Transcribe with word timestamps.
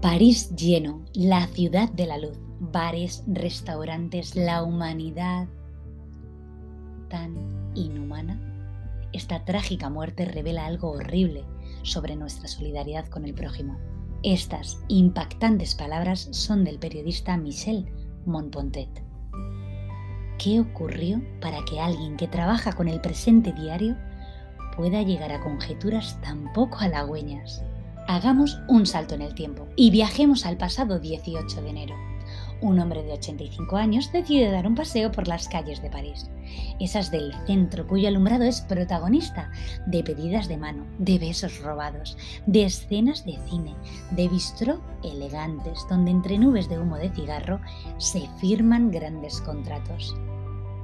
París 0.00 0.54
lleno, 0.54 1.02
la 1.14 1.46
ciudad 1.46 1.90
de 1.90 2.06
la 2.06 2.18
luz, 2.18 2.38
bares, 2.60 3.24
restaurantes, 3.26 4.36
la 4.36 4.62
humanidad 4.62 5.48
tan 7.08 7.34
inhumana. 7.74 8.40
Esta 9.12 9.44
trágica 9.44 9.90
muerte 9.90 10.24
revela 10.24 10.66
algo 10.66 10.90
horrible 10.90 11.44
sobre 11.82 12.16
nuestra 12.16 12.48
solidaridad 12.48 13.06
con 13.08 13.24
el 13.24 13.34
prójimo. 13.34 13.78
Estas 14.22 14.78
impactantes 14.88 15.74
palabras 15.74 16.28
son 16.32 16.64
del 16.64 16.78
periodista 16.78 17.36
Michel 17.36 17.86
Montpontet. 18.26 19.02
¿Qué 20.38 20.60
ocurrió 20.60 21.22
para 21.40 21.64
que 21.64 21.80
alguien 21.80 22.16
que 22.16 22.28
trabaja 22.28 22.72
con 22.72 22.88
el 22.88 23.00
presente 23.00 23.52
diario 23.52 23.96
pueda 24.76 25.02
llegar 25.02 25.32
a 25.32 25.40
conjeturas 25.40 26.20
tan 26.20 26.52
poco 26.52 26.78
halagüeñas? 26.78 27.62
Hagamos 28.06 28.60
un 28.68 28.84
salto 28.84 29.14
en 29.14 29.22
el 29.22 29.34
tiempo 29.34 29.66
y 29.76 29.90
viajemos 29.90 30.44
al 30.44 30.56
pasado 30.56 30.98
18 30.98 31.62
de 31.62 31.70
enero. 31.70 31.94
Un 32.60 32.78
hombre 32.78 33.02
de 33.02 33.12
85 33.12 33.76
años 33.76 34.10
decide 34.12 34.50
dar 34.50 34.66
un 34.66 34.74
paseo 34.74 35.10
por 35.10 35.28
las 35.28 35.48
calles 35.48 35.82
de 35.82 35.90
París, 35.90 36.30
esas 36.80 37.10
del 37.10 37.32
centro 37.46 37.86
cuyo 37.86 38.08
alumbrado 38.08 38.44
es 38.44 38.60
protagonista 38.62 39.50
de 39.86 40.02
pedidas 40.02 40.48
de 40.48 40.56
mano, 40.56 40.86
de 40.98 41.18
besos 41.18 41.60
robados, 41.60 42.16
de 42.46 42.64
escenas 42.64 43.24
de 43.24 43.38
cine, 43.48 43.74
de 44.12 44.28
bistró 44.28 44.80
elegantes 45.02 45.84
donde 45.90 46.10
entre 46.10 46.38
nubes 46.38 46.68
de 46.68 46.78
humo 46.78 46.96
de 46.96 47.10
cigarro 47.10 47.60
se 47.98 48.28
firman 48.40 48.90
grandes 48.90 49.40
contratos. 49.40 50.16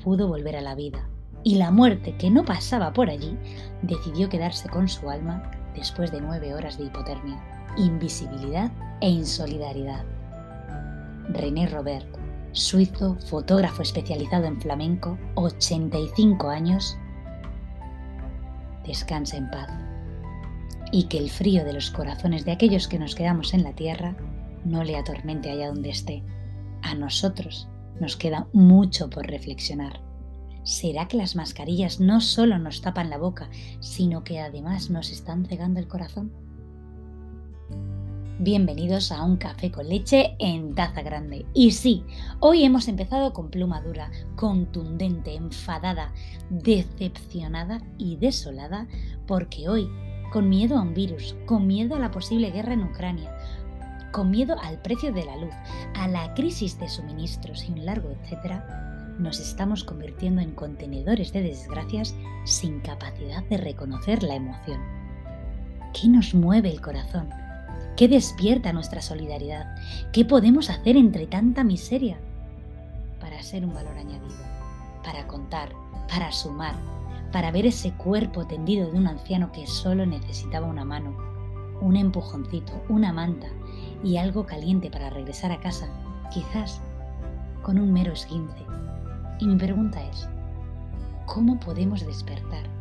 pudo 0.04 0.28
volver 0.28 0.56
a 0.56 0.62
la 0.62 0.76
vida, 0.76 1.10
y 1.44 1.56
la 1.56 1.72
muerte 1.72 2.16
que 2.18 2.30
no 2.30 2.46
pasaba 2.46 2.94
por 2.94 3.10
allí 3.10 3.38
decidió 3.82 4.30
quedarse 4.30 4.70
con 4.70 4.88
su 4.88 5.10
alma 5.10 5.52
después 5.76 6.12
de 6.12 6.22
nueve 6.22 6.54
horas 6.54 6.78
de 6.78 6.86
hipotermia, 6.86 7.42
invisibilidad 7.78 8.72
e 9.02 9.10
insolidaridad. 9.10 10.06
René 11.30 11.68
Robert, 11.68 12.08
suizo, 12.52 13.18
fotógrafo 13.28 13.82
especializado 13.82 14.46
en 14.46 14.62
flamenco, 14.62 15.18
85 15.36 16.50
años, 16.50 16.98
descansa 18.86 19.38
en 19.38 19.50
paz. 19.50 19.89
Y 20.92 21.04
que 21.04 21.18
el 21.18 21.30
frío 21.30 21.64
de 21.66 21.73
los 21.73 21.92
corazones 21.92 22.45
de 22.45 22.52
aquellos 22.52 22.88
que 22.88 23.00
nos 23.00 23.16
quedamos 23.16 23.54
en 23.54 23.64
la 23.64 23.73
tierra 23.73 24.16
no 24.66 24.84
le 24.84 24.98
atormente 24.98 25.52
allá 25.52 25.68
donde 25.68 25.90
esté. 25.90 26.23
A 26.81 26.96
nosotros 26.96 27.68
nos 28.00 28.16
queda 28.16 28.48
mucho 28.54 29.09
por 29.09 29.28
reflexionar. 29.28 30.02
¿Será 30.64 31.08
que 31.08 31.18
las 31.18 31.36
mascarillas 31.36 32.00
no 32.00 32.22
solo 32.22 32.59
nos 32.59 32.81
tapan 32.81 33.09
la 33.09 33.18
boca, 33.18 33.50
sino 33.80 34.24
que 34.24 34.40
además 34.40 34.90
nos 34.90 35.12
están 35.12 35.46
cegando 35.46 35.80
el 35.80 35.88
corazón? 35.88 36.31
Bienvenidos 38.42 39.12
a 39.12 39.24
un 39.24 39.36
café 39.36 39.69
con 39.69 39.90
leche 39.90 40.36
en 40.40 40.74
taza 40.74 41.02
grande. 41.02 41.46
Y 41.53 41.72
sí, 41.72 42.06
hoy 42.40 42.63
hemos 42.63 42.88
empezado 42.88 43.34
con 43.34 43.50
pluma 43.50 43.81
dura, 43.81 44.12
contundente, 44.38 45.36
enfadada, 45.36 46.13
decepcionada 46.50 47.81
y 47.97 48.16
desolada, 48.16 48.88
porque 49.28 49.68
hoy, 49.68 49.90
con 50.31 50.50
miedo 50.50 50.78
a 50.78 50.81
un 50.81 50.94
virus, 50.94 51.35
con 51.45 51.67
miedo 51.67 51.95
a 51.95 52.00
la 52.00 52.12
posible 52.12 52.51
guerra 52.51 52.73
en 52.73 52.84
Ucrania, 52.84 53.31
con 54.12 54.31
miedo 54.31 54.56
al 54.62 54.81
precio 54.81 55.12
de 55.12 55.25
la 55.25 55.35
luz, 55.38 55.53
a 55.95 56.07
la 56.07 56.34
crisis 56.34 56.79
de 56.79 56.90
suministros 56.90 57.63
y 57.67 57.72
un 57.72 57.85
largo 57.85 58.09
etcétera, 58.09 59.16
nos 59.19 59.39
estamos 59.39 59.84
convirtiendo 59.84 60.41
en 60.41 60.51
contenedores 60.51 61.34
de 61.34 61.41
desgracias 61.41 62.16
sin 62.45 62.79
capacidad 62.79 63.44
de 63.44 63.57
reconocer 63.57 64.23
la 64.23 64.35
emoción. 64.35 64.79
¿Qué 65.94 66.07
nos 66.07 66.34
mueve 66.34 66.69
el 66.69 66.81
corazón? 66.81 67.29
¿Qué 67.97 68.07
despierta 68.07 68.72
nuestra 68.72 69.01
solidaridad? 69.01 69.75
¿Qué 70.13 70.23
podemos 70.23 70.69
hacer 70.69 70.95
entre 70.95 71.28
tanta 71.28 71.66
miseria? 71.66 72.18
Para 73.19 73.41
ser 73.44 73.66
un 73.66 73.73
valor 73.73 73.97
añadido, 73.97 74.38
para 75.03 75.28
contar, 75.28 75.69
para 76.07 76.31
sumar, 76.31 76.75
para 77.31 77.51
ver 77.51 77.66
ese 77.66 77.91
cuerpo 77.94 78.47
tendido 78.47 78.90
de 78.91 78.97
un 78.97 79.07
anciano 79.07 79.51
que 79.51 79.67
solo 79.67 80.06
necesitaba 80.06 80.67
una 80.67 80.85
mano, 80.85 81.16
un 81.81 81.95
empujoncito, 81.95 82.84
una 82.90 83.13
manta 83.13 83.47
y 84.03 84.17
algo 84.17 84.45
caliente 84.45 84.90
para 84.90 85.09
regresar 85.09 85.51
a 85.51 85.59
casa, 85.59 85.88
quizás 86.34 86.81
con 87.62 87.79
un 87.79 87.94
mero 87.94 88.13
esguince. 88.13 88.66
Y 89.39 89.47
mi 89.47 89.56
pregunta 89.56 90.03
es, 90.09 90.28
¿cómo 91.25 91.59
podemos 91.59 92.06
despertar? 92.06 92.79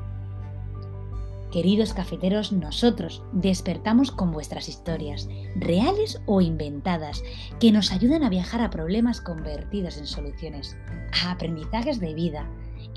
Queridos 1.52 1.94
cafeteros, 1.94 2.52
nosotros 2.52 3.22
despertamos 3.32 4.10
con 4.10 4.32
vuestras 4.32 4.68
historias, 4.68 5.28
reales 5.56 6.20
o 6.26 6.42
inventadas, 6.42 7.22
que 7.58 7.72
nos 7.72 7.90
ayudan 7.90 8.22
a 8.22 8.28
viajar 8.28 8.60
a 8.60 8.68
problemas 8.68 9.22
convertidos 9.22 9.96
en 9.96 10.06
soluciones, 10.06 10.76
a 11.24 11.30
aprendizajes 11.30 12.00
de 12.00 12.12
vida, 12.12 12.46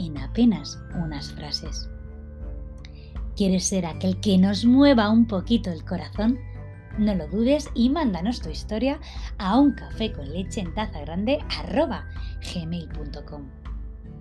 en 0.06 0.18
apenas 0.18 0.80
unas 0.96 1.32
frases. 1.32 1.90
¿Quieres 3.36 3.66
ser 3.66 3.86
aquel 3.86 4.20
que 4.20 4.38
nos 4.38 4.66
mueva 4.66 5.10
un 5.10 5.26
poquito 5.26 5.72
el 5.72 5.86
corazón? 5.86 6.38
No 6.98 7.16
lo 7.16 7.28
dudes 7.28 7.70
y 7.74 7.90
mándanos 7.90 8.42
tu 8.42 8.50
historia 8.50 9.00
a 9.38 9.58
un 9.58 9.74
café 9.74 10.12
con 10.12 10.32
leche 10.32 10.62
en 10.62 10.74
taza 10.74 11.00
grande 11.02 11.40
gmail.com. 12.54 13.44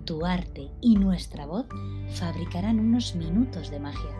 Tu 0.05 0.25
arte 0.25 0.71
y 0.81 0.95
nuestra 0.95 1.45
voz 1.45 1.65
fabricarán 2.13 2.79
unos 2.79 3.15
minutos 3.15 3.69
de 3.69 3.79
magia. 3.79 4.11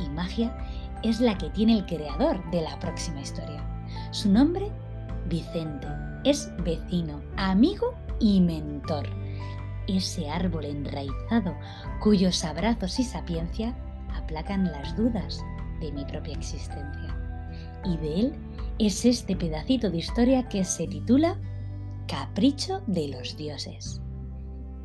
Y 0.00 0.08
magia 0.08 0.56
es 1.02 1.20
la 1.20 1.36
que 1.36 1.50
tiene 1.50 1.78
el 1.78 1.86
creador 1.86 2.50
de 2.50 2.62
la 2.62 2.78
próxima 2.80 3.20
historia. 3.20 3.62
Su 4.10 4.30
nombre, 4.30 4.72
Vicente. 5.28 5.86
Es 6.24 6.50
vecino, 6.64 7.20
amigo 7.36 7.94
y 8.18 8.40
mentor. 8.40 9.06
Ese 9.86 10.30
árbol 10.30 10.64
enraizado 10.64 11.54
cuyos 12.00 12.44
abrazos 12.44 12.98
y 12.98 13.04
sapiencia 13.04 13.76
aplacan 14.14 14.64
las 14.64 14.96
dudas 14.96 15.44
de 15.80 15.92
mi 15.92 16.04
propia 16.04 16.34
existencia 16.34 17.14
y 17.84 17.96
de 17.98 18.20
él 18.20 18.32
es 18.78 19.04
este 19.04 19.36
pedacito 19.36 19.90
de 19.90 19.98
historia 19.98 20.48
que 20.48 20.64
se 20.64 20.86
titula 20.86 21.38
Capricho 22.08 22.82
de 22.86 23.08
los 23.08 23.36
Dioses. 23.36 24.00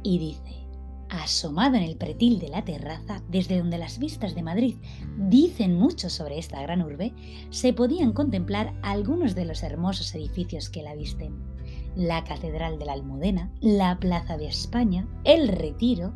Y 0.03 0.19
dice, 0.19 0.67
asomado 1.09 1.75
en 1.75 1.83
el 1.83 1.97
pretil 1.97 2.39
de 2.39 2.49
la 2.49 2.63
terraza, 2.63 3.21
desde 3.29 3.57
donde 3.57 3.77
las 3.77 3.99
vistas 3.99 4.35
de 4.35 4.43
Madrid 4.43 4.75
dicen 5.17 5.75
mucho 5.75 6.09
sobre 6.09 6.37
esta 6.37 6.61
gran 6.61 6.81
urbe, 6.81 7.13
se 7.49 7.73
podían 7.73 8.13
contemplar 8.13 8.73
algunos 8.81 9.35
de 9.35 9.45
los 9.45 9.63
hermosos 9.63 10.13
edificios 10.15 10.69
que 10.69 10.83
la 10.83 10.95
visten. 10.95 11.58
La 11.95 12.23
Catedral 12.23 12.79
de 12.79 12.85
la 12.85 12.93
Almudena, 12.93 13.49
la 13.61 13.99
Plaza 13.99 14.37
de 14.37 14.47
España, 14.47 15.07
el 15.23 15.47
Retiro 15.47 16.13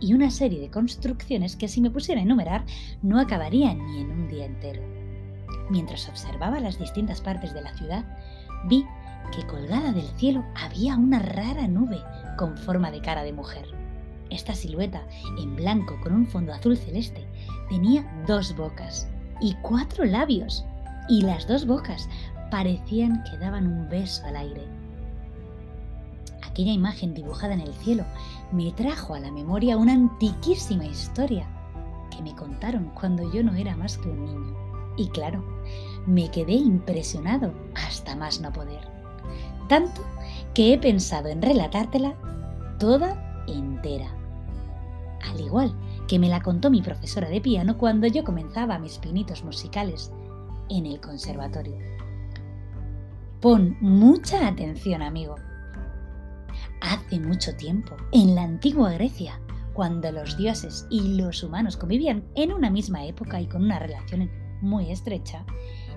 y 0.00 0.12
una 0.12 0.30
serie 0.30 0.60
de 0.60 0.70
construcciones 0.70 1.56
que 1.56 1.68
si 1.68 1.80
me 1.80 1.90
pusiera 1.90 2.20
a 2.20 2.24
enumerar 2.24 2.64
no 3.02 3.20
acabarían 3.20 3.78
ni 3.86 4.00
en 4.00 4.10
un 4.10 4.28
día 4.28 4.44
entero. 4.44 4.82
Mientras 5.70 6.08
observaba 6.08 6.60
las 6.60 6.78
distintas 6.78 7.20
partes 7.20 7.54
de 7.54 7.62
la 7.62 7.74
ciudad, 7.74 8.04
vi 8.68 8.84
que 9.34 9.46
colgada 9.46 9.92
del 9.92 10.08
cielo 10.18 10.44
había 10.54 10.96
una 10.96 11.20
rara 11.20 11.66
nube 11.68 12.02
con 12.36 12.56
forma 12.58 12.90
de 12.90 13.00
cara 13.00 13.22
de 13.22 13.32
mujer. 13.32 13.66
Esta 14.30 14.54
silueta, 14.54 15.06
en 15.38 15.56
blanco 15.56 15.98
con 16.02 16.12
un 16.12 16.26
fondo 16.26 16.52
azul 16.52 16.76
celeste, 16.76 17.26
tenía 17.68 18.04
dos 18.26 18.54
bocas 18.56 19.08
y 19.40 19.54
cuatro 19.62 20.04
labios, 20.04 20.64
y 21.08 21.22
las 21.22 21.46
dos 21.46 21.66
bocas 21.66 22.08
parecían 22.50 23.22
que 23.24 23.38
daban 23.38 23.66
un 23.66 23.88
beso 23.88 24.24
al 24.26 24.36
aire. 24.36 24.83
Aquella 26.54 26.70
imagen 26.70 27.14
dibujada 27.14 27.52
en 27.54 27.62
el 27.62 27.74
cielo 27.74 28.04
me 28.52 28.70
trajo 28.70 29.16
a 29.16 29.18
la 29.18 29.32
memoria 29.32 29.76
una 29.76 29.92
antiquísima 29.92 30.84
historia 30.84 31.48
que 32.16 32.22
me 32.22 32.32
contaron 32.36 32.92
cuando 32.94 33.28
yo 33.32 33.42
no 33.42 33.56
era 33.56 33.74
más 33.74 33.98
que 33.98 34.08
un 34.08 34.24
niño. 34.24 34.56
Y 34.96 35.08
claro, 35.08 35.44
me 36.06 36.30
quedé 36.30 36.52
impresionado 36.52 37.52
hasta 37.74 38.14
más 38.14 38.40
no 38.40 38.52
poder. 38.52 38.86
tanto 39.66 40.00
que 40.54 40.72
he 40.72 40.78
pensado 40.78 41.26
en 41.26 41.42
relatártela 41.42 42.14
toda 42.78 43.42
entera. 43.48 44.14
Al 45.28 45.40
igual 45.40 45.74
que 46.06 46.20
me 46.20 46.28
la 46.28 46.40
contó 46.40 46.70
mi 46.70 46.82
profesora 46.82 47.28
de 47.28 47.40
piano 47.40 47.78
cuando 47.78 48.06
yo 48.06 48.22
comenzaba 48.22 48.78
mis 48.78 48.98
pinitos 48.98 49.42
musicales 49.42 50.12
en 50.68 50.86
el 50.86 51.00
conservatorio. 51.00 51.78
Pon 53.40 53.76
mucha 53.80 54.46
atención, 54.46 55.02
amigo. 55.02 55.34
Hace 56.84 57.18
mucho 57.18 57.56
tiempo, 57.56 57.96
en 58.12 58.34
la 58.34 58.42
antigua 58.42 58.92
Grecia, 58.92 59.40
cuando 59.72 60.12
los 60.12 60.36
dioses 60.36 60.86
y 60.90 61.16
los 61.16 61.42
humanos 61.42 61.78
convivían 61.78 62.24
en 62.34 62.52
una 62.52 62.68
misma 62.68 63.06
época 63.06 63.40
y 63.40 63.46
con 63.46 63.64
una 63.64 63.78
relación 63.78 64.30
muy 64.60 64.90
estrecha, 64.90 65.46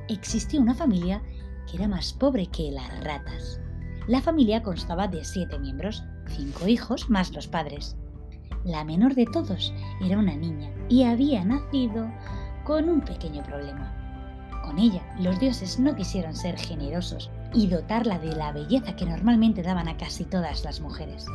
existió 0.07 0.61
una 0.61 0.73
familia 0.73 1.21
que 1.69 1.75
era 1.75 1.89
más 1.89 2.13
pobre 2.13 2.47
que 2.47 2.71
las 2.71 3.03
ratas. 3.03 3.59
La 4.07 4.21
familia 4.21 4.63
constaba 4.63 5.09
de 5.09 5.25
siete 5.25 5.59
miembros, 5.59 6.05
cinco 6.27 6.69
hijos 6.69 7.09
más 7.09 7.33
los 7.33 7.49
padres. 7.49 7.97
La 8.63 8.85
menor 8.85 9.13
de 9.13 9.25
todos 9.25 9.73
era 9.99 10.17
una 10.17 10.37
niña 10.37 10.71
y 10.87 11.03
había 11.03 11.43
nacido 11.43 12.09
con 12.63 12.87
un 12.87 13.01
pequeño 13.01 13.43
problema. 13.43 14.06
Con 14.67 14.79
ella, 14.79 15.01
los 15.17 15.39
dioses 15.39 15.79
no 15.79 15.95
quisieron 15.95 16.35
ser 16.35 16.59
generosos 16.59 17.31
y 17.53 17.67
dotarla 17.67 18.19
de 18.19 18.35
la 18.35 18.51
belleza 18.51 18.97
que 18.97 19.05
normalmente 19.05 19.63
daban 19.63 19.87
a 19.87 19.95
casi 19.95 20.25
todas 20.25 20.65
las 20.65 20.81
mujeres, 20.81 21.25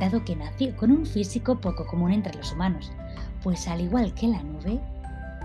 dado 0.00 0.24
que 0.24 0.34
nació 0.34 0.76
con 0.76 0.90
un 0.90 1.06
físico 1.06 1.60
poco 1.60 1.86
común 1.86 2.10
entre 2.10 2.34
los 2.34 2.52
humanos, 2.52 2.90
pues 3.40 3.68
al 3.68 3.82
igual 3.82 4.12
que 4.14 4.26
la 4.26 4.42
nube, 4.42 4.80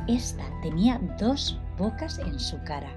esta 0.08 0.44
tenía 0.64 1.00
dos 1.20 1.60
bocas 1.78 2.18
en 2.18 2.40
su 2.40 2.58
cara. 2.64 2.90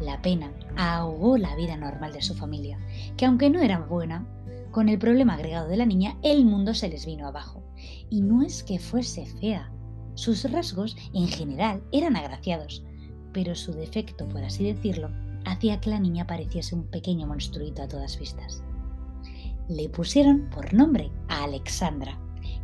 La 0.00 0.22
pena 0.22 0.50
ahogó 0.78 1.36
la 1.36 1.54
vida 1.54 1.76
normal 1.76 2.14
de 2.14 2.22
su 2.22 2.34
familia, 2.34 2.78
que 3.18 3.26
aunque 3.26 3.50
no 3.50 3.60
era 3.60 3.78
buena, 3.78 4.26
con 4.70 4.88
el 4.88 4.98
problema 4.98 5.34
agregado 5.34 5.68
de 5.68 5.76
la 5.76 5.84
niña, 5.84 6.16
el 6.22 6.46
mundo 6.46 6.72
se 6.72 6.88
les 6.88 7.04
vino 7.04 7.28
abajo. 7.28 7.62
Y 8.08 8.22
no 8.22 8.40
es 8.40 8.62
que 8.62 8.78
fuese 8.78 9.26
fea, 9.26 9.70
sus 10.14 10.50
rasgos 10.50 10.96
en 11.12 11.28
general 11.28 11.82
eran 11.92 12.16
agraciados, 12.16 12.82
pero 13.32 13.54
su 13.54 13.72
defecto, 13.72 14.28
por 14.28 14.42
así 14.42 14.64
decirlo, 14.64 15.10
hacía 15.44 15.80
que 15.80 15.90
la 15.90 15.98
niña 15.98 16.26
pareciese 16.26 16.74
un 16.74 16.84
pequeño 16.84 17.26
monstruito 17.26 17.82
a 17.82 17.88
todas 17.88 18.18
vistas. 18.18 18.62
Le 19.68 19.88
pusieron 19.88 20.50
por 20.50 20.74
nombre 20.74 21.10
a 21.28 21.44
Alexandra, 21.44 22.18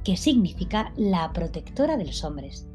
que 0.05 0.17
significa 0.17 0.93
la 0.97 1.33
protectora 1.33 1.97
de 1.97 2.07
los 2.07 2.25
hombres. 2.25 2.67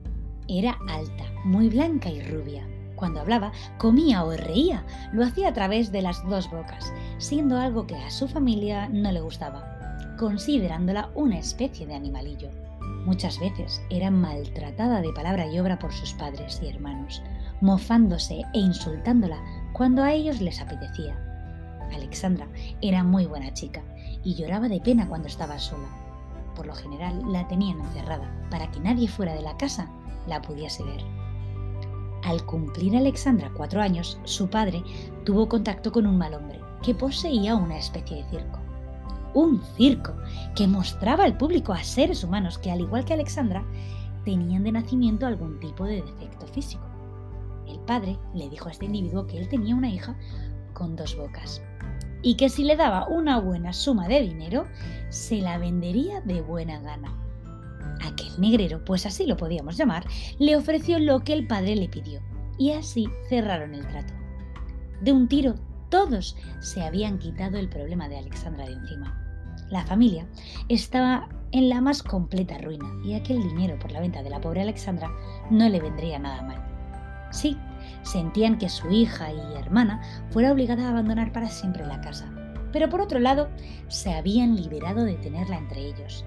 Era 0.48 0.78
alta, 0.90 1.26
muy 1.46 1.70
blanca 1.70 2.10
y 2.10 2.22
rubia. 2.22 2.68
Cuando 2.96 3.22
hablaba, 3.22 3.52
comía 3.78 4.24
o 4.24 4.32
reía, 4.32 4.86
lo 5.12 5.24
hacía 5.24 5.50
a 5.50 5.54
través 5.54 5.92
de 5.92 6.02
las 6.02 6.24
dos 6.30 6.50
bocas, 6.52 6.94
siendo 7.18 7.58
algo 7.58 7.88
que 7.88 7.96
a 7.96 8.12
su 8.12 8.28
familia 8.28 8.90
no 8.90 9.12
le 9.12 9.22
gustaba, 9.22 10.16
considerándola 10.20 11.10
una 11.16 11.40
especie 11.40 11.88
de 11.88 11.96
animalillo. 11.96 12.50
Muchas 13.06 13.40
veces 13.40 13.82
era 13.90 14.12
maltratada 14.12 15.02
de 15.02 15.12
palabra 15.14 15.52
y 15.52 15.58
obra 15.60 15.80
por 15.80 15.92
sus 15.92 16.14
padres 16.14 16.60
y 16.62 16.68
hermanos, 16.68 17.24
mofándose 17.62 18.44
e 18.54 18.60
insultándola 18.60 19.38
cuando 19.74 20.04
a 20.04 20.12
ellos 20.12 20.42
les 20.42 20.60
apetecía. 20.62 21.18
Alexandra 21.94 22.48
era 22.81 23.04
muy 23.04 23.25
buena 23.25 23.54
chica 23.54 23.84
y 24.24 24.36
lloraba 24.36 24.68
de 24.68 24.81
pena 24.81 25.08
cuando 25.08 25.28
estaba 25.28 25.60
sola. 25.60 25.88
Por 26.56 26.66
lo 26.66 26.75
general 26.75 27.22
la 27.31 27.48
tenían 27.48 27.80
encerrada 27.80 28.30
para 28.50 28.69
que 28.72 28.80
nadie 28.80 29.08
fuera 29.08 29.34
de 29.34 29.42
la 29.42 29.56
casa 29.58 29.90
la 30.28 30.42
pudiese 30.42 30.84
ver. 30.84 31.02
Al 32.24 32.46
cumplir 32.46 32.96
Alexandra 32.96 33.52
cuatro 33.56 33.81
años, 33.81 34.19
su 34.25 34.50
padre 34.50 34.84
tuvo 35.25 35.50
contacto 35.50 35.92
con 35.92 36.06
un 36.06 36.18
mal 36.18 36.34
hombre 36.34 36.60
que 36.84 36.94
poseía 36.94 37.56
una 37.56 37.78
especie 37.78 38.18
de 38.18 38.30
circo. 38.30 38.60
Un 39.34 39.62
circo 39.75 40.14
que 40.56 40.68
mostraba 40.68 41.24
al 41.24 41.38
público 41.38 41.74
a 41.74 41.84
seres 41.84 42.24
humanos 42.24 42.57
que, 42.57 42.69
al 42.69 42.81
igual 42.81 43.06
que 43.06 43.14
Alexandra, 43.14 43.64
tenían 44.25 44.64
de 44.64 44.74
nacimiento 44.74 45.25
algún 45.25 45.60
tipo 45.60 45.86
de 45.86 46.02
defecto 46.02 46.46
físico. 46.48 46.91
El 47.71 47.79
padre 47.79 48.19
le 48.33 48.50
dijo 48.50 48.68
a 48.68 48.71
este 48.71 48.85
individuo 48.85 49.27
que 49.27 49.38
él 49.39 49.47
tenía 49.47 49.75
una 49.75 49.89
hija 49.89 50.15
con 50.73 50.95
dos 50.95 51.15
bocas 51.15 51.62
y 52.21 52.35
que 52.35 52.50
si 52.50 52.63
le 52.63 52.75
daba 52.75 53.07
una 53.07 53.39
buena 53.39 53.73
suma 53.73 54.07
de 54.07 54.21
dinero, 54.21 54.68
se 55.09 55.41
la 55.41 55.57
vendería 55.57 56.21
de 56.21 56.41
buena 56.41 56.79
gana. 56.79 57.18
Aquel 58.03 58.39
negrero, 58.39 58.83
pues 58.85 59.06
así 59.06 59.25
lo 59.25 59.38
podíamos 59.38 59.77
llamar, 59.77 60.06
le 60.38 60.56
ofreció 60.56 61.00
lo 61.00 61.21
que 61.21 61.33
el 61.33 61.47
padre 61.47 61.75
le 61.75 61.88
pidió 61.88 62.21
y 62.57 62.71
así 62.71 63.07
cerraron 63.29 63.73
el 63.73 63.88
trato. 63.88 64.13
De 65.01 65.12
un 65.12 65.27
tiro, 65.27 65.56
todos 65.89 66.38
se 66.59 66.83
habían 66.83 67.18
quitado 67.19 67.57
el 67.57 67.69
problema 67.69 68.07
de 68.07 68.18
Alexandra 68.18 68.65
de 68.65 68.73
encima. 68.73 69.18
La 69.69 69.83
familia 69.85 70.27
estaba 70.69 71.27
en 71.51 71.69
la 71.69 71.81
más 71.81 72.03
completa 72.03 72.57
ruina 72.57 72.85
y 73.03 73.13
aquel 73.13 73.41
dinero 73.41 73.77
por 73.79 73.91
la 73.91 74.00
venta 74.00 74.21
de 74.21 74.29
la 74.29 74.41
pobre 74.41 74.62
Alexandra 74.62 75.09
no 75.50 75.68
le 75.69 75.79
vendría 75.79 76.19
nada 76.19 76.41
mal. 76.44 76.70
Sí, 77.31 77.57
sentían 78.04 78.57
que 78.57 78.69
su 78.69 78.89
hija 78.92 79.31
y 79.31 79.57
hermana 79.57 80.01
fuera 80.30 80.51
obligada 80.51 80.86
a 80.86 80.89
abandonar 80.89 81.31
para 81.31 81.50
siempre 81.50 81.86
la 81.86 82.01
casa, 82.01 82.31
pero 82.72 82.89
por 82.89 83.01
otro 83.01 83.19
lado, 83.19 83.50
se 83.88 84.13
habían 84.13 84.56
liberado 84.56 85.04
de 85.04 85.16
tenerla 85.16 85.57
entre 85.57 85.86
ellos. 85.86 86.25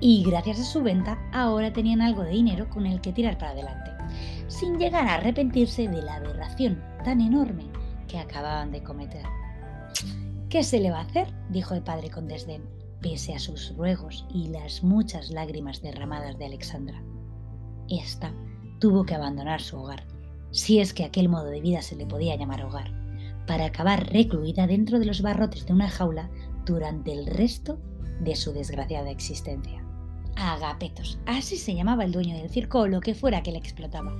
Y 0.00 0.24
gracias 0.24 0.60
a 0.60 0.64
su 0.64 0.82
venta, 0.82 1.18
ahora 1.32 1.72
tenían 1.72 2.00
algo 2.00 2.22
de 2.22 2.30
dinero 2.30 2.68
con 2.70 2.86
el 2.86 3.00
que 3.00 3.12
tirar 3.12 3.36
para 3.36 3.52
adelante, 3.52 3.90
sin 4.48 4.78
llegar 4.78 5.06
a 5.06 5.14
arrepentirse 5.14 5.88
de 5.88 6.02
la 6.02 6.16
aberración 6.16 6.82
tan 7.04 7.20
enorme 7.20 7.66
que 8.08 8.18
acababan 8.18 8.72
de 8.72 8.82
cometer. 8.82 9.24
¿Qué 10.48 10.64
se 10.64 10.80
le 10.80 10.90
va 10.90 10.98
a 10.98 11.02
hacer? 11.02 11.32
dijo 11.50 11.74
el 11.74 11.82
padre 11.82 12.10
con 12.10 12.26
desdén, 12.26 12.62
pese 13.00 13.34
a 13.34 13.38
sus 13.38 13.76
ruegos 13.76 14.26
y 14.30 14.48
las 14.48 14.82
muchas 14.82 15.30
lágrimas 15.30 15.82
derramadas 15.82 16.38
de 16.38 16.46
Alexandra. 16.46 17.02
Esta 17.88 18.32
tuvo 18.80 19.04
que 19.04 19.14
abandonar 19.14 19.60
su 19.60 19.78
hogar 19.78 20.09
si 20.50 20.80
es 20.80 20.92
que 20.92 21.04
aquel 21.04 21.28
modo 21.28 21.46
de 21.46 21.60
vida 21.60 21.82
se 21.82 21.96
le 21.96 22.06
podía 22.06 22.36
llamar 22.36 22.64
hogar, 22.64 22.92
para 23.46 23.66
acabar 23.66 24.12
recluida 24.12 24.66
dentro 24.66 24.98
de 24.98 25.06
los 25.06 25.22
barrotes 25.22 25.66
de 25.66 25.72
una 25.72 25.88
jaula 25.88 26.30
durante 26.66 27.12
el 27.12 27.26
resto 27.26 27.78
de 28.20 28.36
su 28.36 28.52
desgraciada 28.52 29.10
existencia. 29.10 29.84
Agapetos, 30.36 31.18
así 31.26 31.56
se 31.56 31.74
llamaba 31.74 32.04
el 32.04 32.12
dueño 32.12 32.36
del 32.36 32.48
circo 32.48 32.80
o 32.80 32.86
lo 32.86 33.00
que 33.00 33.14
fuera 33.14 33.42
que 33.42 33.52
le 33.52 33.58
explotaba, 33.58 34.14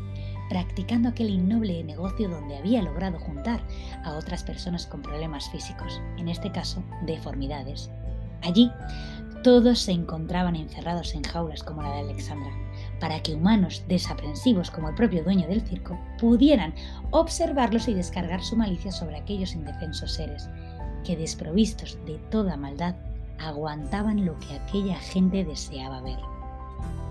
practicando 0.49 1.09
aquel 1.09 1.31
innoble 1.31 1.83
negocio 1.85 2.29
donde 2.29 2.57
había 2.57 2.83
logrado 2.83 3.19
juntar 3.19 3.65
a 4.05 4.15
otras 4.15 4.43
personas 4.43 4.87
con 4.87 5.01
problemas 5.01 5.49
físicos, 5.51 6.01
en 6.19 6.29
este 6.29 6.51
caso 6.51 6.83
deformidades. 7.07 7.91
Allí, 8.43 8.71
todos 9.43 9.79
se 9.79 9.93
encontraban 9.93 10.57
encerrados 10.57 11.15
en 11.15 11.23
jaulas 11.23 11.63
como 11.63 11.83
la 11.83 11.95
de 11.95 12.01
Alexandra, 12.01 12.51
para 13.01 13.23
que 13.23 13.35
humanos 13.35 13.83
desaprensivos 13.89 14.71
como 14.71 14.91
el 14.91 14.95
propio 14.95 15.25
dueño 15.25 15.49
del 15.49 15.63
circo 15.63 15.99
pudieran 16.19 16.75
observarlos 17.11 17.89
y 17.89 17.95
descargar 17.95 18.43
su 18.43 18.57
malicia 18.57 18.93
sobre 18.93 19.17
aquellos 19.17 19.55
indefensos 19.55 20.13
seres, 20.13 20.49
que 21.05 21.17
desprovistos 21.17 21.99
de 22.07 22.19
toda 22.31 22.57
maldad 22.57 22.95
aguantaban 23.39 24.25
lo 24.25 24.39
que 24.39 24.55
aquella 24.55 24.97
gente 24.97 25.45
deseaba 25.45 26.03
ver. 26.03 26.19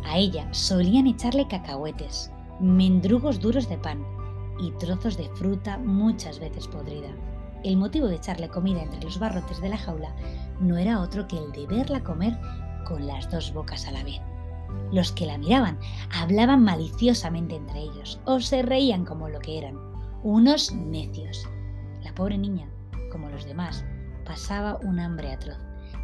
A 0.06 0.18
ella 0.18 0.48
solían 0.54 1.08
echarle 1.08 1.48
cacahuetes, 1.48 2.32
mendrugos 2.60 3.40
duros 3.40 3.68
de 3.68 3.78
pan 3.78 4.04
y 4.60 4.72
trozos 4.72 5.18
de 5.18 5.30
fruta 5.30 5.78
muchas 5.78 6.40
veces 6.40 6.68
podrida. 6.68 7.10
El 7.64 7.78
motivo 7.78 8.08
de 8.08 8.16
echarle 8.16 8.48
comida 8.48 8.82
entre 8.82 9.02
los 9.02 9.20
barrotes 9.20 9.60
de 9.62 9.70
la 9.70 9.78
jaula 9.78 10.16
no 10.60 10.78
era 10.78 11.02
otro 11.02 11.28
que 11.28 11.38
el 11.38 11.52
de 11.52 11.68
verla 11.68 12.04
comer 12.04 12.38
con 12.86 13.06
las 13.06 13.30
dos 13.30 13.54
bocas 13.54 13.88
a 13.88 13.92
la 13.92 14.04
vez. 14.04 14.22
Los 14.92 15.12
que 15.12 15.26
la 15.26 15.38
miraban 15.38 15.80
hablaban 16.12 16.64
maliciosamente 16.64 17.56
entre 17.56 17.82
ellos 17.82 18.20
o 18.26 18.40
se 18.40 18.62
reían 18.62 19.06
como 19.06 19.30
lo 19.30 19.40
que 19.40 19.58
eran, 19.58 19.78
unos 20.24 20.74
necios. 20.74 21.48
La 22.04 22.14
pobre 22.16 22.38
niña, 22.38 22.70
como 23.12 23.30
los 23.30 23.46
demás, 23.46 23.86
pasaba 24.26 24.78
un 24.84 25.00
hambre 25.00 25.32
atroz, 25.32 25.58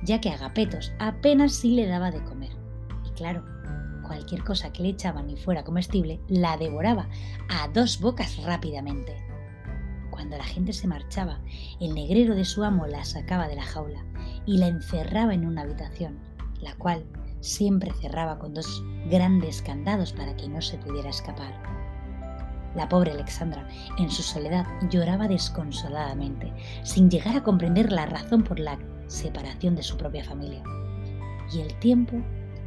ya 0.03 0.21
que 0.21 0.29
Agapetos 0.29 0.93
apenas 0.99 1.53
sí 1.53 1.71
le 1.71 1.87
daba 1.87 2.11
de 2.11 2.23
comer. 2.23 2.51
Y 3.05 3.09
claro, 3.11 3.43
cualquier 4.05 4.43
cosa 4.43 4.71
que 4.71 4.83
le 4.83 4.89
echaban 4.89 5.29
y 5.29 5.35
fuera 5.35 5.63
comestible, 5.63 6.19
la 6.27 6.57
devoraba 6.57 7.09
a 7.49 7.67
dos 7.69 7.99
bocas 7.99 8.41
rápidamente. 8.43 9.15
Cuando 10.11 10.37
la 10.37 10.43
gente 10.43 10.73
se 10.73 10.87
marchaba, 10.87 11.39
el 11.79 11.93
negrero 11.93 12.35
de 12.35 12.45
su 12.45 12.63
amo 12.63 12.87
la 12.87 13.03
sacaba 13.03 13.47
de 13.47 13.55
la 13.55 13.63
jaula 13.63 14.05
y 14.45 14.57
la 14.57 14.67
encerraba 14.67 15.33
en 15.33 15.45
una 15.45 15.63
habitación, 15.63 16.19
la 16.61 16.75
cual 16.75 17.05
siempre 17.45 17.91
cerraba 18.01 18.39
con 18.39 18.53
dos 18.53 18.83
grandes 19.09 19.61
candados 19.61 20.13
para 20.13 20.35
que 20.35 20.49
no 20.49 20.61
se 20.61 20.77
pudiera 20.77 21.09
escapar. 21.09 21.53
La 22.75 22.89
pobre 22.89 23.11
Alexandra, 23.11 23.67
en 23.97 24.09
su 24.09 24.21
soledad, 24.21 24.65
lloraba 24.89 25.27
desconsoladamente, 25.27 26.51
sin 26.83 27.09
llegar 27.09 27.37
a 27.37 27.43
comprender 27.43 27.91
la 27.91 28.05
razón 28.05 28.43
por 28.43 28.59
la 28.59 28.77
separación 29.07 29.75
de 29.75 29.83
su 29.83 29.95
propia 29.95 30.23
familia. 30.23 30.63
Y 31.53 31.61
el 31.61 31.73
tiempo 31.79 32.17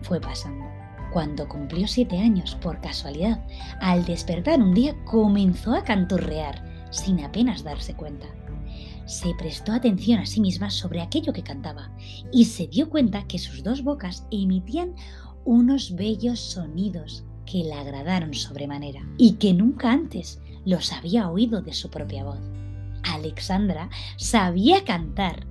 fue 0.02 0.20
pasando. 0.20 0.64
Cuando 1.12 1.49
cumplió 1.49 1.88
siete 1.88 2.18
años, 2.18 2.54
por 2.54 2.80
casualidad, 2.80 3.44
al 3.80 4.04
despertar 4.04 4.61
un 4.61 4.75
día 4.75 4.94
comenzó 5.04 5.75
a 5.75 5.82
canturrear, 5.82 6.64
sin 6.90 7.25
apenas 7.25 7.64
darse 7.64 7.94
cuenta. 7.94 8.26
Se 9.09 9.35
prestó 9.35 9.73
atención 9.73 10.21
a 10.21 10.27
sí 10.27 10.38
misma 10.38 10.69
sobre 10.69 11.00
aquello 11.00 11.33
que 11.33 11.43
cantaba 11.43 11.91
y 12.31 12.45
se 12.45 12.67
dio 12.67 12.91
cuenta 12.91 13.27
que 13.27 13.38
sus 13.38 13.62
dos 13.62 13.83
bocas 13.83 14.27
emitían 14.31 14.95
unos 15.47 15.97
bellos 15.97 16.38
sonidos 16.38 17.25
que 17.47 17.65
le 17.65 17.73
agradaron 17.73 18.35
sobremanera 18.35 19.00
y 19.17 19.33
que 19.37 19.55
nunca 19.55 19.91
antes 19.91 20.43
los 20.67 20.93
había 20.93 21.31
oído 21.31 21.62
de 21.62 21.73
su 21.73 21.91
propia 21.91 22.23
voz. 22.23 22.41
Alexandra 23.03 23.88
sabía 24.19 24.85
cantar 24.85 25.47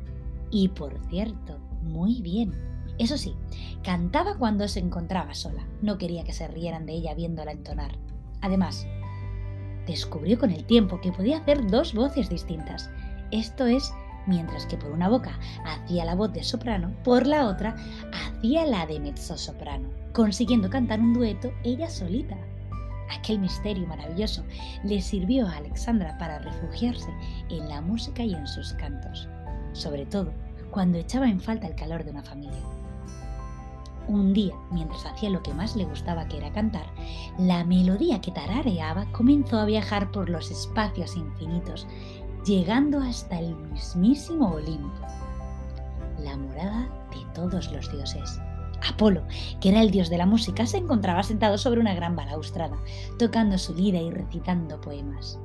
y, 0.52 0.68
por 0.68 0.96
cierto, 1.10 1.58
muy 1.82 2.22
bien. 2.22 2.54
Eso 3.00 3.18
sí, 3.18 3.34
cantaba 3.84 4.38
cuando 4.38 4.68
se 4.68 4.80
encontraba 4.80 5.34
sola. 5.34 5.68
No 5.82 5.98
quería 5.98 6.24
que 6.24 6.34
se 6.34 6.48
rieran 6.48 6.86
de 6.86 6.94
ella 6.94 7.16
viéndola 7.16 7.54
entonar. 7.54 7.98
Además, 8.42 8.86
descubrió 9.88 10.38
con 10.38 10.52
el 10.52 10.66
tiempo 10.66 11.02
que 11.02 11.12
podía 11.12 11.38
hacer 11.38 11.66
dos 11.66 11.96
voces 11.96 12.30
distintas. 12.30 12.92
Esto 13.32 13.66
es, 13.66 13.94
mientras 14.26 14.66
que 14.66 14.78
por 14.78 14.92
una 14.92 15.10
boca 15.10 15.40
hacía 15.66 16.06
la 16.06 16.16
voz 16.16 16.32
de 16.34 16.44
soprano, 16.44 16.92
por 17.04 17.28
la 17.28 17.48
otra 17.48 17.76
hacía 18.14 18.66
la 18.66 18.86
de 18.86 19.00
mezzosoprano, 19.00 19.90
consiguiendo 20.14 20.70
cantar 20.70 21.00
un 21.00 21.14
dueto 21.14 21.52
ella 21.64 21.90
solita. 21.90 22.38
Aquel 23.10 23.40
misterio 23.40 23.88
maravilloso 23.88 24.44
le 24.84 25.02
sirvió 25.02 25.48
a 25.48 25.58
Alexandra 25.58 26.18
para 26.18 26.40
refugiarse 26.40 27.10
en 27.50 27.70
la 27.70 27.82
música 27.82 28.24
y 28.24 28.34
en 28.34 28.48
sus 28.48 28.74
cantos, 28.74 29.28
sobre 29.74 30.06
todo 30.06 30.32
cuando 30.72 30.98
echaba 30.98 31.30
en 31.30 31.40
falta 31.40 31.68
el 31.68 31.76
calor 31.76 32.04
de 32.04 32.12
una 32.12 32.24
familia. 32.24 32.60
Un 34.08 34.34
día, 34.34 34.56
mientras 34.72 35.06
hacía 35.06 35.30
lo 35.30 35.44
que 35.44 35.54
más 35.54 35.76
le 35.76 35.84
gustaba 35.84 36.28
que 36.30 36.38
era 36.38 36.54
cantar, 36.54 36.86
la 37.38 37.66
melodía 37.66 38.22
que 38.22 38.32
tarareaba 38.32 39.06
comenzó 39.12 39.60
a 39.60 39.66
viajar 39.66 40.12
por 40.12 40.30
los 40.30 40.50
espacios 40.50 41.18
infinitos, 41.18 41.86
llegando 42.48 43.02
hasta 43.02 43.40
el 43.40 43.54
mismísimo 43.56 44.54
Olimpo, 44.54 45.06
la 46.20 46.38
morada 46.38 46.88
de 47.12 47.34
todos 47.36 47.70
los 47.74 47.92
dioses. 47.92 48.40
Apolo, 48.88 49.22
que 49.60 49.68
era 49.70 49.82
el 49.82 49.92
dios 49.92 50.10
de 50.10 50.18
la 50.18 50.26
música, 50.26 50.66
se 50.66 50.78
encontraba 50.78 51.24
sentado 51.24 51.58
sobre 51.58 51.82
una 51.82 51.94
gran 51.94 52.16
balaustrada, 52.16 52.78
tocando 53.20 53.58
su 53.58 53.76
lira 53.76 54.00
y 54.00 54.12
recitando 54.12 54.80
poemas. 54.80 55.38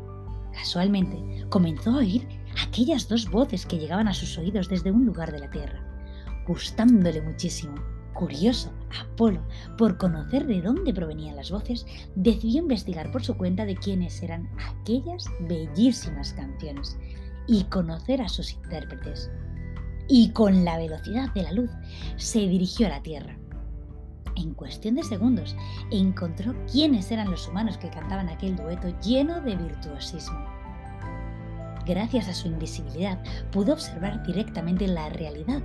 Casualmente, 0.52 1.44
comenzó 1.48 1.90
a 1.90 1.96
oír 1.98 2.28
aquellas 2.64 3.08
dos 3.08 3.28
voces 3.28 3.66
que 3.66 3.78
llegaban 3.78 4.06
a 4.06 4.14
sus 4.14 4.38
oídos 4.38 4.68
desde 4.68 4.92
un 4.92 5.04
lugar 5.04 5.32
de 5.32 5.40
la 5.40 5.50
tierra, 5.50 5.82
gustándole 6.46 7.20
muchísimo. 7.20 7.74
Curioso, 8.14 8.70
Apolo, 9.00 9.40
por 9.78 9.96
conocer 9.96 10.46
de 10.46 10.60
dónde 10.60 10.92
provenían 10.92 11.36
las 11.36 11.50
voces, 11.50 11.86
decidió 12.14 12.60
investigar 12.60 13.10
por 13.10 13.24
su 13.24 13.36
cuenta 13.36 13.64
de 13.64 13.74
quiénes 13.74 14.22
eran 14.22 14.48
aquellas 14.58 15.24
bellísimas 15.40 16.32
canciones 16.34 16.98
y 17.46 17.64
conocer 17.64 18.20
a 18.20 18.28
sus 18.28 18.52
intérpretes. 18.52 19.30
Y 20.08 20.30
con 20.30 20.64
la 20.64 20.76
velocidad 20.76 21.32
de 21.32 21.42
la 21.42 21.52
luz 21.52 21.70
se 22.16 22.40
dirigió 22.40 22.86
a 22.86 22.90
la 22.90 23.02
Tierra. 23.02 23.38
En 24.36 24.54
cuestión 24.54 24.94
de 24.94 25.02
segundos 25.02 25.56
encontró 25.90 26.54
quiénes 26.70 27.10
eran 27.10 27.30
los 27.30 27.48
humanos 27.48 27.78
que 27.78 27.90
cantaban 27.90 28.28
aquel 28.28 28.56
dueto 28.56 28.88
lleno 29.00 29.40
de 29.40 29.56
virtuosismo. 29.56 30.38
Gracias 31.86 32.28
a 32.28 32.34
su 32.34 32.48
invisibilidad 32.48 33.22
pudo 33.50 33.72
observar 33.72 34.22
directamente 34.24 34.86
la 34.86 35.08
realidad 35.08 35.62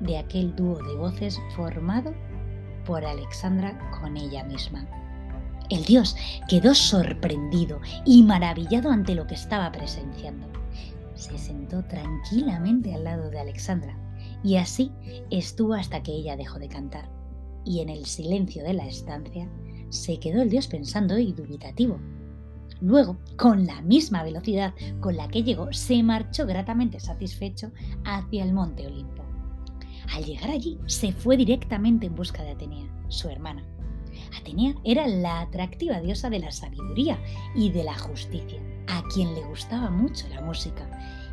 de 0.00 0.18
aquel 0.18 0.54
dúo 0.56 0.78
de 0.82 0.96
voces 0.96 1.38
formado 1.54 2.14
por 2.84 3.04
Alexandra 3.04 3.78
con 4.00 4.16
ella 4.16 4.44
misma. 4.44 4.86
El 5.70 5.84
dios 5.84 6.16
quedó 6.48 6.74
sorprendido 6.74 7.80
y 8.04 8.22
maravillado 8.22 8.90
ante 8.90 9.14
lo 9.14 9.26
que 9.26 9.34
estaba 9.34 9.70
presenciando. 9.70 10.48
Se 11.14 11.38
sentó 11.38 11.84
tranquilamente 11.84 12.92
al 12.94 13.04
lado 13.04 13.30
de 13.30 13.38
Alexandra 13.38 13.96
y 14.42 14.56
así 14.56 14.90
estuvo 15.30 15.74
hasta 15.74 16.02
que 16.02 16.12
ella 16.12 16.36
dejó 16.36 16.58
de 16.58 16.68
cantar. 16.68 17.08
Y 17.64 17.80
en 17.80 17.88
el 17.88 18.06
silencio 18.06 18.64
de 18.64 18.72
la 18.72 18.86
estancia 18.86 19.48
se 19.90 20.18
quedó 20.18 20.42
el 20.42 20.50
dios 20.50 20.66
pensando 20.66 21.18
y 21.18 21.32
dubitativo. 21.32 22.00
Luego, 22.80 23.18
con 23.36 23.66
la 23.66 23.82
misma 23.82 24.22
velocidad 24.22 24.74
con 25.00 25.16
la 25.16 25.28
que 25.28 25.42
llegó, 25.42 25.72
se 25.72 26.02
marchó 26.02 26.46
gratamente 26.46 26.98
satisfecho 26.98 27.70
hacia 28.04 28.42
el 28.42 28.54
monte 28.54 28.86
Olimpo. 28.86 29.29
Al 30.14 30.24
llegar 30.24 30.50
allí, 30.50 30.78
se 30.86 31.12
fue 31.12 31.36
directamente 31.36 32.06
en 32.06 32.14
busca 32.14 32.42
de 32.42 32.50
Atenea, 32.50 32.86
su 33.08 33.28
hermana. 33.28 33.64
Atenea 34.38 34.74
era 34.84 35.06
la 35.06 35.40
atractiva 35.40 36.00
diosa 36.00 36.30
de 36.30 36.40
la 36.40 36.50
sabiduría 36.50 37.18
y 37.54 37.70
de 37.70 37.84
la 37.84 37.96
justicia, 37.98 38.60
a 38.88 39.02
quien 39.12 39.34
le 39.34 39.42
gustaba 39.46 39.90
mucho 39.90 40.28
la 40.28 40.40
música 40.40 40.88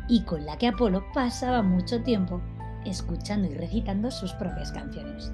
y 0.08 0.22
con 0.22 0.46
la 0.46 0.56
que 0.58 0.68
Apolo 0.68 1.04
pasaba 1.12 1.62
mucho 1.62 2.02
tiempo 2.02 2.40
escuchando 2.84 3.50
y 3.50 3.54
recitando 3.54 4.10
sus 4.10 4.32
propias 4.34 4.72
canciones. 4.72 5.32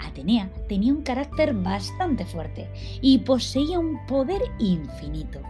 Atenea 0.00 0.50
tenía 0.68 0.92
un 0.92 1.02
carácter 1.02 1.54
bastante 1.54 2.24
fuerte 2.24 2.68
y 3.00 3.18
poseía 3.18 3.78
un 3.78 4.04
poder 4.06 4.42
infinito. 4.58 5.40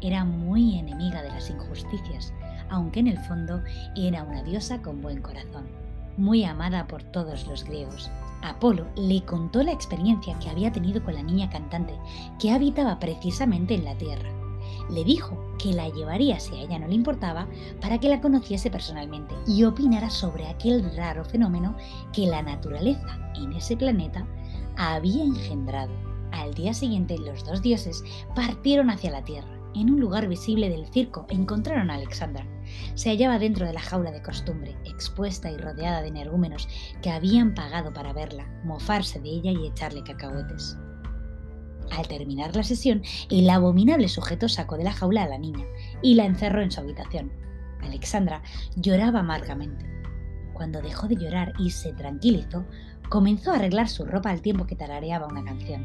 Era 0.00 0.24
muy 0.24 0.78
enemiga 0.78 1.22
de 1.22 1.28
las 1.28 1.50
injusticias, 1.50 2.32
aunque 2.70 3.00
en 3.00 3.08
el 3.08 3.18
fondo 3.18 3.62
era 3.96 4.22
una 4.22 4.42
diosa 4.42 4.80
con 4.80 5.02
buen 5.02 5.20
corazón 5.20 5.89
muy 6.20 6.44
amada 6.44 6.86
por 6.86 7.02
todos 7.02 7.46
los 7.46 7.64
griegos. 7.64 8.10
Apolo 8.42 8.86
le 8.96 9.22
contó 9.24 9.62
la 9.62 9.72
experiencia 9.72 10.38
que 10.38 10.48
había 10.48 10.72
tenido 10.72 11.02
con 11.02 11.14
la 11.14 11.22
niña 11.22 11.50
cantante, 11.50 11.98
que 12.38 12.52
habitaba 12.52 12.98
precisamente 12.98 13.74
en 13.74 13.84
la 13.84 13.96
Tierra. 13.96 14.30
Le 14.90 15.04
dijo 15.04 15.38
que 15.58 15.72
la 15.72 15.88
llevaría, 15.88 16.40
si 16.40 16.54
a 16.54 16.62
ella 16.62 16.78
no 16.78 16.88
le 16.88 16.94
importaba, 16.94 17.46
para 17.80 17.98
que 17.98 18.08
la 18.08 18.20
conociese 18.20 18.70
personalmente 18.70 19.34
y 19.46 19.64
opinara 19.64 20.10
sobre 20.10 20.46
aquel 20.46 20.94
raro 20.96 21.24
fenómeno 21.24 21.76
que 22.12 22.26
la 22.26 22.42
naturaleza 22.42 23.32
en 23.36 23.52
ese 23.52 23.76
planeta 23.76 24.26
había 24.76 25.24
engendrado. 25.24 25.92
Al 26.32 26.54
día 26.54 26.74
siguiente, 26.74 27.18
los 27.18 27.44
dos 27.44 27.62
dioses 27.62 28.02
partieron 28.34 28.90
hacia 28.90 29.10
la 29.10 29.24
Tierra. 29.24 29.48
En 29.74 29.90
un 29.90 30.00
lugar 30.00 30.28
visible 30.28 30.68
del 30.68 30.86
circo 30.86 31.26
encontraron 31.28 31.90
a 31.90 31.94
Alexandra 31.94 32.44
se 32.94 33.10
hallaba 33.10 33.38
dentro 33.38 33.66
de 33.66 33.72
la 33.72 33.80
jaula 33.80 34.10
de 34.10 34.22
costumbre, 34.22 34.76
expuesta 34.84 35.50
y 35.50 35.56
rodeada 35.56 36.02
de 36.02 36.08
energúmenos 36.08 36.68
que 37.02 37.10
habían 37.10 37.54
pagado 37.54 37.92
para 37.92 38.12
verla, 38.12 38.46
mofarse 38.64 39.20
de 39.20 39.28
ella 39.28 39.52
y 39.52 39.66
echarle 39.66 40.02
cacahuetes. 40.02 40.76
Al 41.90 42.06
terminar 42.06 42.54
la 42.54 42.62
sesión, 42.62 43.02
el 43.30 43.50
abominable 43.50 44.08
sujeto 44.08 44.48
sacó 44.48 44.76
de 44.76 44.84
la 44.84 44.92
jaula 44.92 45.24
a 45.24 45.28
la 45.28 45.38
niña 45.38 45.64
y 46.02 46.14
la 46.14 46.24
encerró 46.24 46.62
en 46.62 46.70
su 46.70 46.80
habitación. 46.80 47.32
Alexandra 47.82 48.42
lloraba 48.76 49.20
amargamente. 49.20 49.86
Cuando 50.52 50.82
dejó 50.82 51.08
de 51.08 51.16
llorar 51.16 51.52
y 51.58 51.70
se 51.70 51.92
tranquilizó, 51.94 52.64
comenzó 53.08 53.50
a 53.50 53.56
arreglar 53.56 53.88
su 53.88 54.04
ropa 54.04 54.30
al 54.30 54.42
tiempo 54.42 54.66
que 54.66 54.76
tarareaba 54.76 55.26
una 55.26 55.44
canción. 55.44 55.84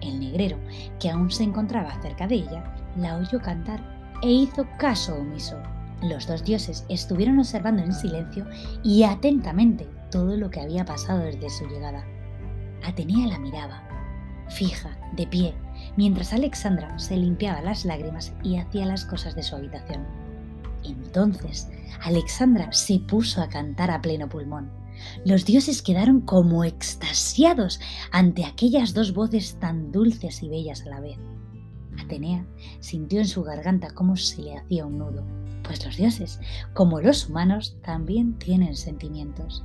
El 0.00 0.20
negrero, 0.20 0.58
que 0.98 1.10
aún 1.10 1.30
se 1.30 1.42
encontraba 1.42 2.00
cerca 2.00 2.26
de 2.26 2.36
ella, 2.36 2.74
la 2.96 3.16
oyó 3.16 3.40
cantar 3.40 3.82
e 4.22 4.30
hizo 4.30 4.66
caso 4.78 5.16
omiso, 5.16 5.60
los 6.02 6.26
dos 6.26 6.44
dioses 6.44 6.84
estuvieron 6.88 7.38
observando 7.38 7.82
en 7.82 7.92
silencio 7.92 8.46
y 8.82 9.02
atentamente 9.02 9.86
todo 10.10 10.36
lo 10.36 10.50
que 10.50 10.60
había 10.60 10.84
pasado 10.84 11.20
desde 11.20 11.50
su 11.50 11.66
llegada. 11.66 12.04
Atenea 12.84 13.28
la 13.28 13.38
miraba, 13.38 13.82
fija, 14.48 14.98
de 15.16 15.26
pie, 15.26 15.54
mientras 15.96 16.32
Alexandra 16.32 16.98
se 16.98 17.16
limpiaba 17.16 17.60
las 17.60 17.84
lágrimas 17.84 18.32
y 18.42 18.56
hacía 18.56 18.86
las 18.86 19.04
cosas 19.04 19.34
de 19.34 19.42
su 19.42 19.56
habitación. 19.56 20.06
Entonces, 20.84 21.68
Alexandra 22.02 22.72
se 22.72 22.98
puso 23.00 23.42
a 23.42 23.48
cantar 23.48 23.90
a 23.90 24.00
pleno 24.00 24.28
pulmón. 24.28 24.70
Los 25.24 25.44
dioses 25.44 25.82
quedaron 25.82 26.22
como 26.22 26.64
extasiados 26.64 27.80
ante 28.12 28.44
aquellas 28.44 28.94
dos 28.94 29.12
voces 29.12 29.56
tan 29.58 29.92
dulces 29.92 30.42
y 30.42 30.48
bellas 30.48 30.82
a 30.82 30.90
la 30.90 31.00
vez. 31.00 31.18
Atenea 31.98 32.46
sintió 32.80 33.20
en 33.20 33.28
su 33.28 33.42
garganta 33.42 33.90
como 33.90 34.16
se 34.16 34.42
le 34.42 34.56
hacía 34.56 34.86
un 34.86 34.98
nudo 34.98 35.39
pues 35.70 35.86
los 35.86 35.96
dioses, 35.96 36.40
como 36.74 37.00
los 37.00 37.28
humanos, 37.28 37.76
también 37.84 38.36
tienen 38.40 38.74
sentimientos. 38.74 39.62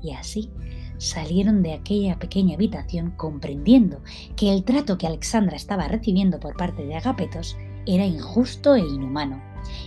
Y 0.00 0.12
así 0.12 0.50
salieron 0.96 1.62
de 1.62 1.74
aquella 1.74 2.18
pequeña 2.18 2.54
habitación 2.54 3.10
comprendiendo 3.18 4.00
que 4.34 4.50
el 4.50 4.64
trato 4.64 4.96
que 4.96 5.06
Alexandra 5.06 5.54
estaba 5.54 5.88
recibiendo 5.88 6.40
por 6.40 6.56
parte 6.56 6.86
de 6.86 6.96
Agapetos 6.96 7.54
era 7.84 8.06
injusto 8.06 8.76
e 8.76 8.80
inhumano, 8.80 9.42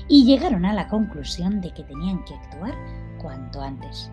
y 0.08 0.24
llegaron 0.24 0.66
a 0.66 0.74
la 0.74 0.88
conclusión 0.88 1.62
de 1.62 1.74
que 1.74 1.82
tenían 1.82 2.24
que 2.26 2.36
actuar 2.36 2.76
cuanto 3.20 3.60
antes. 3.60 4.12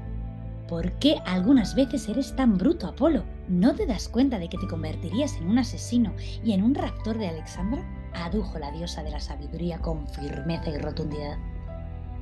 ¿Por 0.71 0.91
qué 0.93 1.19
algunas 1.27 1.75
veces 1.75 2.09
eres 2.09 2.35
tan 2.35 2.57
bruto, 2.57 2.87
Apolo? 2.87 3.25
¿No 3.47 3.75
te 3.75 3.85
das 3.85 4.09
cuenta 4.09 4.39
de 4.39 4.49
que 4.49 4.57
te 4.57 4.69
convertirías 4.69 5.37
en 5.37 5.51
un 5.51 5.59
asesino 5.59 6.15
y 6.43 6.53
en 6.53 6.63
un 6.63 6.75
raptor 6.75 7.19
de 7.19 7.29
Alexandra? 7.29 7.85
Adujo 8.25 8.59
la 8.59 8.71
diosa 8.71 9.03
de 9.03 9.11
la 9.11 9.21
sabiduría 9.21 9.79
con 9.79 10.07
firmeza 10.09 10.71
y 10.71 10.79
rotundidad. 10.79 11.39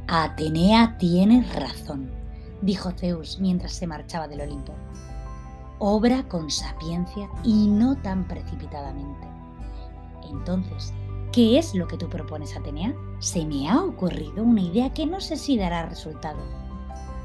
Atenea 0.09 0.97
tiene 0.99 1.47
razón, 1.55 2.11
dijo 2.63 2.91
Zeus 2.93 3.39
mientras 3.41 3.73
se 3.73 3.87
marchaba 3.87 4.29
del 4.29 4.43
Olimpo. 4.43 4.75
Obra 5.79 6.23
con 6.29 6.51
sapiencia 6.51 7.29
y 7.43 7.69
no 7.69 7.97
tan 7.97 8.29
precipitadamente. 8.29 9.27
Entonces, 10.31 10.93
¿Qué 11.35 11.59
es 11.59 11.75
lo 11.75 11.89
que 11.89 11.97
tú 11.97 12.09
propones, 12.09 12.57
Atenea? 12.57 12.95
Se 13.19 13.45
me 13.45 13.69
ha 13.69 13.83
ocurrido 13.83 14.45
una 14.45 14.61
idea 14.61 14.95
que 14.95 15.05
no 15.05 15.21
sé 15.21 15.37
si 15.37 15.59
dará 15.59 15.85
resultado. 15.85 16.39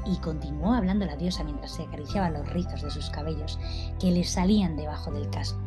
Y 0.04 0.16
continuó 0.16 0.72
hablando 0.72 1.06
la 1.06 1.14
diosa 1.14 1.44
mientras 1.44 1.76
se 1.76 1.84
acariciaba 1.84 2.28
los 2.28 2.52
rizos 2.52 2.82
de 2.82 2.90
sus 2.90 3.08
cabellos 3.10 3.56
que 4.00 4.10
le 4.10 4.24
salían 4.24 4.76
debajo 4.76 5.12
del 5.12 5.30
casco. 5.30 5.60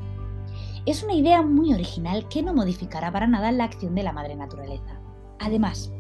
Es 0.86 1.02
una 1.02 1.14
idea 1.14 1.42
muy 1.42 1.74
original 1.74 2.28
que 2.28 2.44
no 2.44 2.54
modificará 2.54 3.10
para 3.10 3.26
nada 3.26 3.54
la 3.54 3.64
acción 3.64 3.96
de 3.96 4.04
la 4.04 4.12
madre 4.12 4.36
naturaleza. 4.36 5.00
Además, 5.40 5.94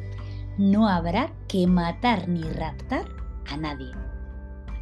no 0.57 0.89
habrá 0.89 1.33
que 1.47 1.65
matar 1.67 2.27
ni 2.27 2.43
raptar 2.43 3.05
a 3.49 3.55
nadie. 3.55 3.91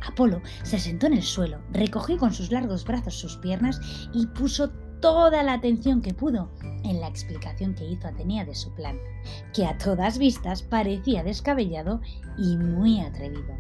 Apolo 0.08 0.42
se 0.64 0.80
sentó 0.80 1.06
en 1.06 1.14
el 1.14 1.22
suelo, 1.22 1.60
recogió 1.72 2.18
con 2.18 2.34
sus 2.34 2.52
largos 2.52 2.84
brazos 2.84 3.14
sus 3.14 3.38
piernas 3.38 3.80
y 4.12 4.26
puso 4.26 4.72
toda 5.02 5.44
la 5.44 5.54
atención 5.54 6.02
que 6.02 6.16
pudo 6.16 6.50
en 6.84 7.00
la 7.00 7.08
explicación 7.08 7.76
que 7.76 7.86
hizo 7.86 8.08
Atenea 8.08 8.44
de 8.44 8.56
su 8.56 8.74
plan, 8.74 8.98
que 9.54 9.68
a 9.68 9.78
todas 9.78 10.18
vistas 10.18 10.64
parecía 10.64 11.24
descabellado 11.24 12.02
y 12.40 12.58
muy 12.58 13.02
atrevido, 13.02 13.56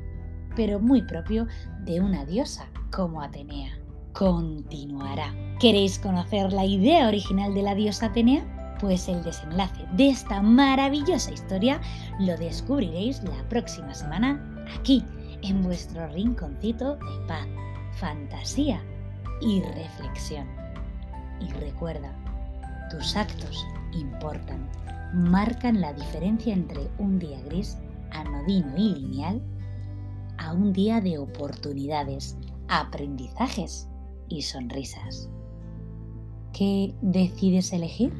pero 0.55 0.79
muy 0.79 1.03
propio 1.03 1.45
de 1.81 2.01
una 2.01 2.25
diosa 2.25 2.67
como 2.91 3.21
Atenea. 3.21 3.80
Continuará. 4.13 5.33
¿Queréis 5.59 5.97
conocer 5.97 6.51
la 6.51 6.65
idea 6.65 7.07
original 7.07 7.53
de 7.53 7.61
la 7.61 7.75
diosa 7.75 8.07
Atenea? 8.07 8.75
Pues 8.79 9.07
el 9.07 9.23
desenlace 9.23 9.85
de 9.93 10.09
esta 10.09 10.41
maravillosa 10.41 11.31
historia 11.31 11.79
lo 12.19 12.35
descubriréis 12.35 13.23
la 13.23 13.47
próxima 13.47 13.93
semana 13.93 14.65
aquí 14.77 15.05
en 15.43 15.63
vuestro 15.63 16.07
rinconcito 16.07 16.95
de 16.95 17.27
paz, 17.27 17.47
fantasía 17.93 18.83
y 19.39 19.61
reflexión. 19.61 20.47
Y 21.39 21.49
recuerda, 21.53 22.13
tus 22.89 23.15
actos 23.15 23.65
importan, 23.93 24.69
marcan 25.13 25.79
la 25.79 25.93
diferencia 25.93 26.53
entre 26.53 26.89
un 26.97 27.17
día 27.17 27.39
gris, 27.43 27.77
anodino 28.11 28.75
y 28.75 28.95
lineal, 28.95 29.41
a 30.37 30.51
un 30.51 30.73
día 30.73 30.99
de 30.99 31.17
oportunidades, 31.17 32.35
aprendizajes 32.67 33.87
y 34.31 34.41
sonrisas. 34.41 35.29
¿Qué 36.53 36.93
decides 37.01 37.73
elegir? 37.73 38.11